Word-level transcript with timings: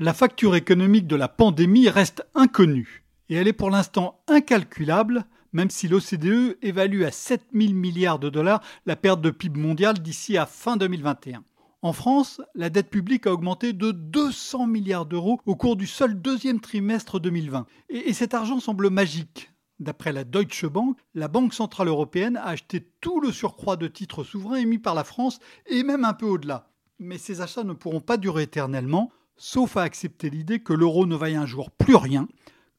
La 0.00 0.12
facture 0.12 0.56
économique 0.56 1.06
de 1.06 1.14
la 1.14 1.28
pandémie 1.28 1.88
reste 1.88 2.26
inconnue 2.34 3.04
et 3.28 3.36
elle 3.36 3.46
est 3.46 3.52
pour 3.52 3.70
l'instant 3.70 4.20
incalculable, 4.26 5.24
même 5.52 5.70
si 5.70 5.86
l'OCDE 5.86 6.58
évalue 6.62 7.04
à 7.04 7.12
7 7.12 7.46
000 7.54 7.74
milliards 7.74 8.18
de 8.18 8.28
dollars 8.28 8.60
la 8.86 8.96
perte 8.96 9.20
de 9.20 9.30
PIB 9.30 9.60
mondial 9.60 10.00
d'ici 10.00 10.36
à 10.36 10.46
fin 10.46 10.76
2021. 10.76 11.44
En 11.82 11.92
France, 11.92 12.40
la 12.56 12.70
dette 12.70 12.90
publique 12.90 13.28
a 13.28 13.32
augmenté 13.32 13.72
de 13.72 13.92
200 13.92 14.66
milliards 14.66 15.06
d'euros 15.06 15.40
au 15.46 15.54
cours 15.54 15.76
du 15.76 15.86
seul 15.86 16.20
deuxième 16.20 16.58
trimestre 16.58 17.20
2020. 17.20 17.64
Et, 17.90 18.12
cet 18.14 18.34
argent 18.34 18.58
semble 18.58 18.90
magique. 18.90 19.52
D'après 19.78 20.12
la 20.12 20.24
Deutsche 20.24 20.66
Bank, 20.66 20.98
la 21.14 21.28
Banque 21.28 21.54
Centrale 21.54 21.86
Européenne 21.86 22.36
a 22.36 22.46
acheté 22.46 22.84
tout 23.00 23.20
le 23.20 23.30
surcroît 23.30 23.76
de 23.76 23.86
titres 23.86 24.24
souverains 24.24 24.56
émis 24.56 24.78
par 24.78 24.96
la 24.96 25.04
France 25.04 25.38
et 25.66 25.84
même 25.84 26.04
un 26.04 26.14
peu 26.14 26.26
au-delà. 26.26 26.72
Mais 26.98 27.18
ces 27.18 27.42
achats 27.42 27.62
ne 27.62 27.74
pourront 27.74 28.00
pas 28.00 28.16
durer 28.16 28.42
éternellement, 28.42 29.12
sauf 29.36 29.76
à 29.76 29.82
accepter 29.82 30.30
l'idée 30.30 30.60
que 30.60 30.72
l'euro 30.72 31.06
ne 31.06 31.16
vaille 31.16 31.36
un 31.36 31.46
jour 31.46 31.70
plus 31.70 31.96
rien, 31.96 32.28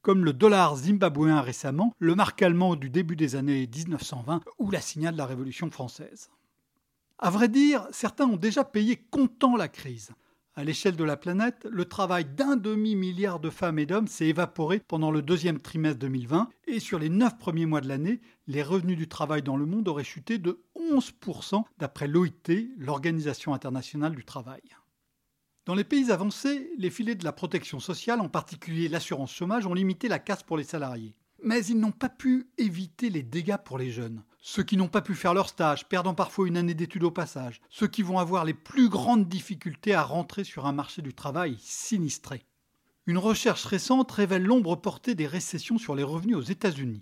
comme 0.01 0.23
le 0.23 0.33
dollar 0.33 0.75
zimbabwéen 0.75 1.41
récemment, 1.41 1.93
le 1.99 2.15
marque 2.15 2.41
allemand 2.41 2.75
du 2.75 2.89
début 2.89 3.15
des 3.15 3.35
années 3.35 3.67
1920 3.67 4.41
ou 4.59 4.69
la 4.69 4.81
signale 4.81 5.13
de 5.13 5.17
la 5.17 5.25
Révolution 5.25 5.71
française. 5.71 6.29
À 7.17 7.29
vrai 7.29 7.47
dire, 7.47 7.87
certains 7.91 8.25
ont 8.25 8.37
déjà 8.37 8.63
payé 8.63 8.97
comptant 9.09 9.55
la 9.55 9.67
crise. 9.67 10.11
À 10.57 10.63
l'échelle 10.63 10.95
de 10.95 11.03
la 11.03 11.17
planète, 11.17 11.67
le 11.69 11.83
travail 11.83 12.23
d'un 12.23 12.55
demi-milliard 12.55 13.39
de 13.39 13.49
femmes 13.49 13.79
et 13.79 13.85
d'hommes 13.85 14.07
s'est 14.07 14.27
évaporé 14.27 14.79
pendant 14.87 15.11
le 15.11 15.21
deuxième 15.21 15.59
trimestre 15.59 15.99
2020 15.99 16.49
et 16.67 16.79
sur 16.79 16.97
les 16.97 17.09
neuf 17.09 17.37
premiers 17.37 17.65
mois 17.65 17.81
de 17.81 17.89
l'année, 17.89 18.21
les 18.47 18.63
revenus 18.63 18.97
du 18.97 19.09
travail 19.09 19.41
dans 19.41 19.57
le 19.57 19.65
monde 19.65 19.87
auraient 19.89 20.05
chuté 20.05 20.37
de 20.37 20.63
11% 20.77 21.63
d'après 21.77 22.07
l'OIT, 22.07 22.69
l'Organisation 22.77 23.53
internationale 23.53 24.15
du 24.15 24.23
travail. 24.23 24.61
Dans 25.65 25.73
les 25.73 25.83
pays 25.83 26.11
avancés, 26.11 26.69
les 26.77 26.91
filets 26.91 27.15
de 27.15 27.23
la 27.23 27.31
protection 27.31 27.79
sociale, 27.79 28.21
en 28.21 28.29
particulier 28.29 28.87
l'assurance 28.87 29.33
chômage, 29.33 29.65
ont 29.65 29.73
limité 29.73 30.07
la 30.07 30.19
casse 30.19 30.43
pour 30.43 30.57
les 30.57 30.63
salariés. 30.63 31.15
Mais 31.41 31.65
ils 31.65 31.79
n'ont 31.79 31.91
pas 31.91 32.09
pu 32.09 32.47
éviter 32.59 33.09
les 33.09 33.23
dégâts 33.23 33.57
pour 33.57 33.79
les 33.79 33.89
jeunes. 33.89 34.23
Ceux 34.41 34.61
qui 34.61 34.77
n'ont 34.77 34.89
pas 34.89 35.01
pu 35.01 35.15
faire 35.15 35.33
leur 35.33 35.49
stage, 35.49 35.89
perdant 35.89 36.13
parfois 36.13 36.47
une 36.47 36.57
année 36.57 36.75
d'études 36.75 37.03
au 37.03 37.09
passage. 37.09 37.61
Ceux 37.71 37.87
qui 37.87 38.03
vont 38.03 38.19
avoir 38.19 38.45
les 38.45 38.53
plus 38.53 38.89
grandes 38.89 39.27
difficultés 39.27 39.95
à 39.95 40.03
rentrer 40.03 40.43
sur 40.43 40.67
un 40.67 40.71
marché 40.71 41.01
du 41.01 41.15
travail 41.15 41.57
sinistré. 41.59 42.45
Une 43.07 43.17
recherche 43.17 43.65
récente 43.65 44.11
révèle 44.11 44.43
l'ombre 44.43 44.75
portée 44.75 45.15
des 45.15 45.25
récessions 45.25 45.79
sur 45.79 45.95
les 45.95 46.03
revenus 46.03 46.37
aux 46.37 46.41
États-Unis. 46.41 47.01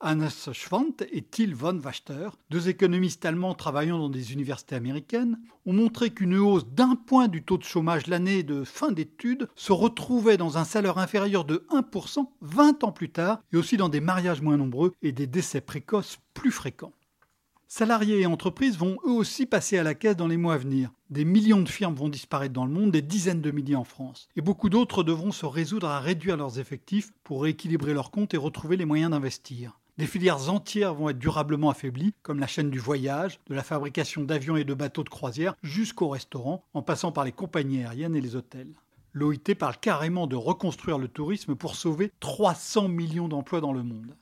Hannes 0.00 0.28
Schwant 0.52 0.96
et 1.12 1.22
Till 1.22 1.54
von 1.54 1.78
Wachter, 1.78 2.28
deux 2.50 2.68
économistes 2.68 3.24
allemands 3.24 3.54
travaillant 3.54 3.98
dans 3.98 4.10
des 4.10 4.34
universités 4.34 4.74
américaines, 4.74 5.40
ont 5.64 5.72
montré 5.72 6.10
qu'une 6.10 6.36
hausse 6.36 6.66
d'un 6.66 6.94
point 6.94 7.26
du 7.26 7.42
taux 7.42 7.56
de 7.56 7.64
chômage 7.64 8.06
l'année 8.06 8.42
de 8.42 8.64
fin 8.64 8.92
d'études 8.92 9.48
se 9.54 9.72
retrouvait 9.72 10.36
dans 10.36 10.58
un 10.58 10.64
salaire 10.64 10.98
inférieur 10.98 11.46
de 11.46 11.66
1% 11.70 12.26
20 12.42 12.84
ans 12.84 12.92
plus 12.92 13.10
tard, 13.10 13.40
et 13.52 13.56
aussi 13.56 13.78
dans 13.78 13.88
des 13.88 14.00
mariages 14.00 14.42
moins 14.42 14.58
nombreux 14.58 14.92
et 15.00 15.12
des 15.12 15.26
décès 15.26 15.62
précoces 15.62 16.18
plus 16.34 16.50
fréquents. 16.50 16.92
Salariés 17.66 18.20
et 18.20 18.26
entreprises 18.26 18.76
vont 18.76 18.98
eux 19.06 19.12
aussi 19.12 19.46
passer 19.46 19.78
à 19.78 19.82
la 19.82 19.94
caisse 19.94 20.16
dans 20.16 20.28
les 20.28 20.36
mois 20.36 20.54
à 20.54 20.58
venir. 20.58 20.92
Des 21.08 21.24
millions 21.24 21.62
de 21.62 21.68
firmes 21.68 21.94
vont 21.94 22.08
disparaître 22.08 22.52
dans 22.52 22.66
le 22.66 22.72
monde, 22.72 22.92
des 22.92 23.02
dizaines 23.02 23.40
de 23.40 23.50
milliers 23.50 23.74
en 23.74 23.84
France. 23.84 24.28
Et 24.36 24.42
beaucoup 24.42 24.68
d'autres 24.68 25.02
devront 25.02 25.32
se 25.32 25.46
résoudre 25.46 25.88
à 25.88 25.98
réduire 25.98 26.36
leurs 26.36 26.58
effectifs 26.58 27.10
pour 27.24 27.42
rééquilibrer 27.42 27.94
leurs 27.94 28.10
comptes 28.10 28.34
et 28.34 28.36
retrouver 28.36 28.76
les 28.76 28.84
moyens 28.84 29.10
d'investir. 29.10 29.80
Des 29.96 30.06
filières 30.06 30.50
entières 30.50 30.94
vont 30.94 31.08
être 31.08 31.18
durablement 31.18 31.70
affaiblies, 31.70 32.14
comme 32.22 32.40
la 32.40 32.48
chaîne 32.48 32.70
du 32.70 32.80
voyage, 32.80 33.38
de 33.46 33.54
la 33.54 33.62
fabrication 33.62 34.24
d'avions 34.24 34.56
et 34.56 34.64
de 34.64 34.74
bateaux 34.74 35.04
de 35.04 35.08
croisière 35.08 35.54
jusqu'aux 35.62 36.08
restaurants, 36.08 36.64
en 36.74 36.82
passant 36.82 37.12
par 37.12 37.24
les 37.24 37.30
compagnies 37.30 37.84
aériennes 37.84 38.16
et 38.16 38.20
les 38.20 38.34
hôtels. 38.34 38.74
L'OIT 39.12 39.54
parle 39.56 39.76
carrément 39.78 40.26
de 40.26 40.34
reconstruire 40.34 40.98
le 40.98 41.06
tourisme 41.06 41.54
pour 41.54 41.76
sauver 41.76 42.10
300 42.18 42.88
millions 42.88 43.28
d'emplois 43.28 43.60
dans 43.60 43.72
le 43.72 43.84
monde. 43.84 44.16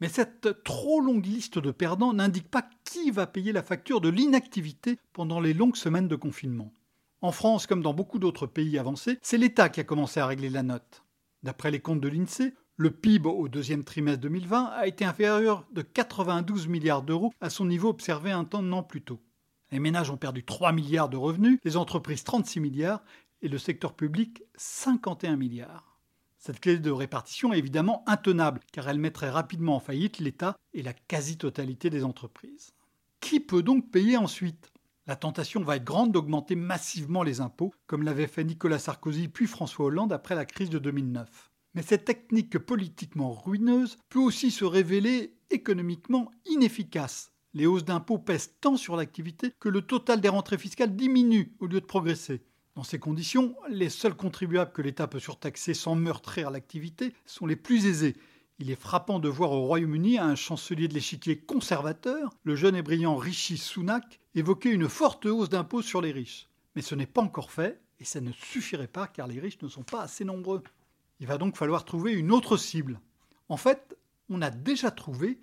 Mais 0.00 0.08
cette 0.08 0.62
trop 0.62 1.00
longue 1.00 1.26
liste 1.26 1.58
de 1.58 1.72
perdants 1.72 2.12
n'indique 2.12 2.48
pas 2.48 2.70
qui 2.84 3.10
va 3.10 3.26
payer 3.26 3.50
la 3.50 3.64
facture 3.64 4.00
de 4.00 4.08
l'inactivité 4.08 4.98
pendant 5.12 5.40
les 5.40 5.54
longues 5.54 5.76
semaines 5.76 6.08
de 6.08 6.16
confinement. 6.16 6.72
En 7.20 7.32
France, 7.32 7.66
comme 7.66 7.82
dans 7.82 7.92
beaucoup 7.92 8.20
d'autres 8.20 8.46
pays 8.46 8.78
avancés, 8.78 9.18
c'est 9.22 9.36
l'État 9.36 9.68
qui 9.68 9.80
a 9.80 9.84
commencé 9.84 10.20
à 10.20 10.26
régler 10.26 10.48
la 10.48 10.62
note. 10.62 11.04
D'après 11.42 11.72
les 11.72 11.80
comptes 11.80 12.00
de 12.00 12.08
l'INSEE, 12.08 12.54
le 12.80 12.90
PIB 12.90 13.28
au 13.28 13.46
deuxième 13.48 13.84
trimestre 13.84 14.22
2020 14.22 14.64
a 14.64 14.86
été 14.86 15.04
inférieur 15.04 15.66
de 15.70 15.82
92 15.82 16.66
milliards 16.66 17.02
d'euros 17.02 17.30
à 17.42 17.50
son 17.50 17.66
niveau 17.66 17.90
observé 17.90 18.30
un 18.30 18.44
temps 18.44 18.64
an 18.72 18.82
plus 18.82 19.02
tôt. 19.02 19.20
Les 19.70 19.78
ménages 19.78 20.10
ont 20.10 20.16
perdu 20.16 20.44
3 20.44 20.72
milliards 20.72 21.10
de 21.10 21.18
revenus, 21.18 21.58
les 21.62 21.76
entreprises 21.76 22.24
36 22.24 22.58
milliards 22.58 23.02
et 23.42 23.48
le 23.48 23.58
secteur 23.58 23.92
public 23.92 24.42
51 24.56 25.36
milliards. 25.36 26.00
Cette 26.38 26.58
clé 26.58 26.78
de 26.78 26.90
répartition 26.90 27.52
est 27.52 27.58
évidemment 27.58 28.02
intenable 28.06 28.60
car 28.72 28.88
elle 28.88 28.98
mettrait 28.98 29.28
rapidement 29.28 29.76
en 29.76 29.80
faillite 29.80 30.18
l'État 30.18 30.56
et 30.72 30.82
la 30.82 30.94
quasi-totalité 30.94 31.90
des 31.90 32.02
entreprises. 32.02 32.72
Qui 33.20 33.40
peut 33.40 33.62
donc 33.62 33.90
payer 33.90 34.16
ensuite? 34.16 34.72
La 35.06 35.16
tentation 35.16 35.60
va 35.60 35.76
être 35.76 35.84
grande 35.84 36.12
d'augmenter 36.12 36.54
massivement 36.54 37.24
les 37.24 37.42
impôts, 37.42 37.74
comme 37.86 38.04
l'avait 38.04 38.26
fait 38.26 38.44
Nicolas 38.44 38.78
Sarkozy 38.78 39.28
puis 39.28 39.46
François 39.46 39.84
Hollande 39.84 40.14
après 40.14 40.34
la 40.34 40.46
crise 40.46 40.70
de 40.70 40.78
2009. 40.78 41.49
Mais 41.74 41.82
cette 41.82 42.04
technique 42.04 42.58
politiquement 42.58 43.32
ruineuse 43.32 43.96
peut 44.08 44.18
aussi 44.18 44.50
se 44.50 44.64
révéler 44.64 45.34
économiquement 45.50 46.30
inefficace. 46.46 47.32
Les 47.54 47.66
hausses 47.66 47.84
d'impôts 47.84 48.18
pèsent 48.18 48.54
tant 48.60 48.76
sur 48.76 48.96
l'activité 48.96 49.52
que 49.58 49.68
le 49.68 49.82
total 49.82 50.20
des 50.20 50.28
rentrées 50.28 50.58
fiscales 50.58 50.94
diminue 50.94 51.52
au 51.60 51.66
lieu 51.66 51.80
de 51.80 51.86
progresser. 51.86 52.42
Dans 52.76 52.84
ces 52.84 52.98
conditions, 52.98 53.56
les 53.68 53.88
seuls 53.88 54.14
contribuables 54.14 54.72
que 54.72 54.82
l'État 54.82 55.08
peut 55.08 55.18
surtaxer 55.18 55.74
sans 55.74 55.96
meurtrir 55.96 56.50
l'activité 56.50 57.12
sont 57.26 57.46
les 57.46 57.56
plus 57.56 57.86
aisés. 57.86 58.16
Il 58.60 58.70
est 58.70 58.80
frappant 58.80 59.18
de 59.18 59.28
voir 59.28 59.52
au 59.52 59.66
Royaume-Uni 59.66 60.18
un 60.18 60.34
chancelier 60.34 60.86
de 60.86 60.94
l'échiquier 60.94 61.38
conservateur, 61.38 62.30
le 62.44 62.56
jeune 62.56 62.76
et 62.76 62.82
brillant 62.82 63.16
Rishi 63.16 63.56
Sunak, 63.56 64.20
évoquer 64.34 64.70
une 64.70 64.88
forte 64.88 65.26
hausse 65.26 65.48
d'impôts 65.48 65.82
sur 65.82 66.00
les 66.00 66.12
riches. 66.12 66.48
Mais 66.76 66.82
ce 66.82 66.94
n'est 66.94 67.06
pas 67.06 67.22
encore 67.22 67.50
fait, 67.50 67.80
et 67.98 68.04
ça 68.04 68.20
ne 68.20 68.32
suffirait 68.32 68.86
pas 68.86 69.06
car 69.06 69.26
les 69.26 69.40
riches 69.40 69.60
ne 69.62 69.68
sont 69.68 69.82
pas 69.82 70.02
assez 70.02 70.24
nombreux. 70.24 70.62
Il 71.20 71.26
va 71.26 71.38
donc 71.38 71.56
falloir 71.56 71.84
trouver 71.84 72.12
une 72.12 72.32
autre 72.32 72.56
cible. 72.56 73.00
En 73.48 73.56
fait, 73.56 73.96
on 74.28 74.42
a 74.42 74.50
déjà 74.50 74.90
trouvé 74.90 75.38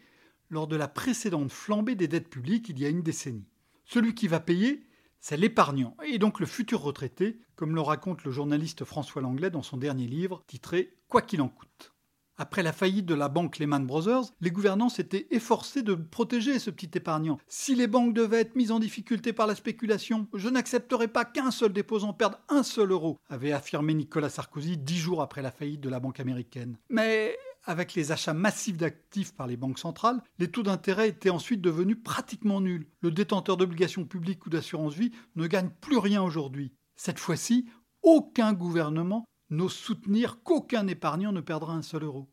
lors 0.49 0.67
de 0.67 0.75
la 0.75 0.87
précédente 0.87 1.51
flambée 1.51 1.95
des 1.95 2.07
dettes 2.07 2.29
publiques 2.29 2.69
il 2.69 2.79
y 2.79 2.85
a 2.85 2.89
une 2.89 3.03
décennie. 3.03 3.47
Celui 3.85 4.15
qui 4.15 4.27
va 4.27 4.39
payer, 4.39 4.83
c'est 5.19 5.37
l'épargnant, 5.37 5.95
et 6.05 6.19
donc 6.19 6.39
le 6.39 6.45
futur 6.45 6.81
retraité, 6.81 7.39
comme 7.55 7.75
le 7.75 7.81
raconte 7.81 8.23
le 8.23 8.31
journaliste 8.31 8.85
François 8.85 9.21
Langlais 9.21 9.49
dans 9.49 9.63
son 9.63 9.77
dernier 9.77 10.07
livre 10.07 10.43
titré 10.47 10.95
Quoi 11.07 11.21
qu'il 11.21 11.41
en 11.41 11.49
coûte. 11.49 11.93
Après 12.39 12.61
la 12.61 12.71
faillite 12.71 13.07
de 13.07 13.15
la 13.15 13.29
banque 13.29 13.57
Lehman 13.57 13.87
Brothers, 13.87 14.25
les 14.41 14.51
gouvernants 14.51 14.89
s'étaient 14.89 15.25
efforcés 15.31 15.81
de 15.81 15.95
protéger 15.95 16.59
ce 16.59 16.69
petit 16.69 16.91
épargnant. 16.93 17.39
Si 17.47 17.73
les 17.73 17.87
banques 17.87 18.13
devaient 18.13 18.41
être 18.41 18.55
mises 18.55 18.71
en 18.71 18.79
difficulté 18.79 19.33
par 19.33 19.47
la 19.47 19.55
spéculation, 19.55 20.27
je 20.35 20.47
n'accepterai 20.47 21.07
pas 21.07 21.25
qu'un 21.25 21.49
seul 21.49 21.73
déposant 21.73 22.13
perde 22.13 22.37
un 22.49 22.61
seul 22.61 22.91
euro, 22.91 23.17
avait 23.27 23.53
affirmé 23.53 23.95
Nicolas 23.95 24.29
Sarkozy 24.29 24.77
dix 24.77 24.97
jours 24.97 25.23
après 25.23 25.41
la 25.41 25.49
faillite 25.49 25.81
de 25.81 25.89
la 25.89 25.99
banque 25.99 26.19
américaine. 26.19 26.77
Mais 26.89 27.35
avec 27.63 27.95
les 27.95 28.11
achats 28.11 28.35
massifs 28.35 28.77
d'actifs 28.77 29.33
par 29.33 29.47
les 29.47 29.57
banques 29.57 29.79
centrales, 29.79 30.21
les 30.37 30.51
taux 30.51 30.63
d'intérêt 30.63 31.09
étaient 31.09 31.31
ensuite 31.31 31.61
devenus 31.61 31.97
pratiquement 32.03 32.61
nuls. 32.61 32.87
Le 33.01 33.09
détenteur 33.09 33.57
d'obligations 33.57 34.05
publiques 34.05 34.45
ou 34.45 34.51
d'assurance 34.51 34.93
vie 34.93 35.11
ne 35.35 35.47
gagne 35.47 35.71
plus 35.81 35.97
rien 35.97 36.21
aujourd'hui. 36.21 36.71
Cette 36.95 37.19
fois-ci, 37.19 37.67
aucun 38.03 38.53
gouvernement 38.53 39.25
n'ose 39.49 39.73
soutenir 39.73 40.41
qu'aucun 40.43 40.87
épargnant 40.87 41.31
ne 41.31 41.41
perdra 41.41 41.73
un 41.73 41.81
seul 41.81 42.03
euro. 42.03 42.27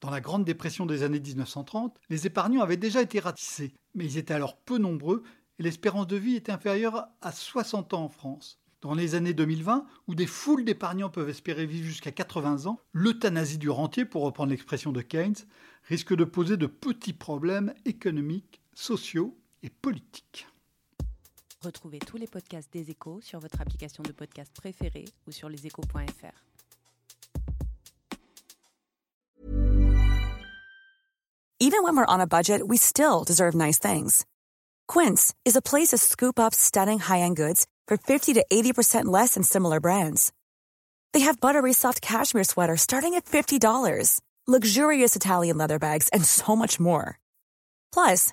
Dans 0.00 0.10
la 0.10 0.20
Grande 0.20 0.44
Dépression 0.44 0.86
des 0.86 1.02
années 1.02 1.20
1930, 1.20 1.98
les 2.10 2.26
épargnants 2.26 2.62
avaient 2.62 2.76
déjà 2.76 3.00
été 3.00 3.20
ratissés, 3.20 3.74
mais 3.94 4.04
ils 4.04 4.18
étaient 4.18 4.34
alors 4.34 4.58
peu 4.58 4.78
nombreux 4.78 5.22
et 5.58 5.62
l'espérance 5.62 6.06
de 6.06 6.16
vie 6.16 6.36
était 6.36 6.52
inférieure 6.52 7.06
à 7.22 7.32
60 7.32 7.94
ans 7.94 8.04
en 8.04 8.08
France. 8.08 8.60
Dans 8.82 8.94
les 8.94 9.14
années 9.14 9.32
2020, 9.32 9.86
où 10.08 10.14
des 10.14 10.26
foules 10.26 10.64
d'épargnants 10.64 11.08
peuvent 11.08 11.30
espérer 11.30 11.64
vivre 11.64 11.86
jusqu'à 11.86 12.12
80 12.12 12.66
ans, 12.66 12.78
l'euthanasie 12.92 13.56
du 13.56 13.70
rentier, 13.70 14.04
pour 14.04 14.24
reprendre 14.24 14.50
l'expression 14.50 14.92
de 14.92 15.00
Keynes, 15.00 15.36
risque 15.84 16.14
de 16.14 16.24
poser 16.24 16.58
de 16.58 16.66
petits 16.66 17.14
problèmes 17.14 17.72
économiques, 17.86 18.60
sociaux 18.74 19.38
et 19.62 19.70
politiques. 19.70 20.48
Retrouvez 21.64 21.98
tous 22.00 22.18
les 22.18 22.26
podcasts 22.26 22.70
des 22.72 22.90
échos 22.90 23.20
sur 23.22 23.40
votre 23.40 23.60
application 23.60 24.02
de 24.02 24.12
podcast 24.12 24.52
préférée 24.54 25.06
ou 25.26 25.32
sur 25.32 25.48
leséchos.fr. 25.48 26.44
Even 31.60 31.82
when 31.82 31.96
we're 31.96 32.04
on 32.06 32.20
a 32.20 32.26
budget, 32.26 32.60
we 32.68 32.76
still 32.76 33.24
deserve 33.24 33.54
nice 33.54 33.78
things. 33.78 34.26
Quince 34.86 35.32
is 35.46 35.56
a 35.56 35.62
place 35.62 35.88
to 35.88 35.96
scoop 35.96 36.38
up 36.38 36.54
stunning 36.54 36.98
high-end 36.98 37.36
goods 37.36 37.66
for 37.88 37.96
50 37.96 38.34
to 38.34 38.44
80% 38.52 39.06
less 39.06 39.32
than 39.34 39.42
similar 39.42 39.80
brands. 39.80 40.32
They 41.14 41.20
have 41.20 41.40
buttery 41.40 41.72
soft 41.72 42.02
cashmere 42.02 42.44
sweaters 42.44 42.82
starting 42.82 43.14
at 43.14 43.24
$50, 43.24 44.20
luxurious 44.46 45.16
Italian 45.16 45.56
leather 45.56 45.78
bags, 45.78 46.10
and 46.12 46.22
so 46.24 46.54
much 46.54 46.78
more. 46.78 47.18
Plus, 47.92 48.32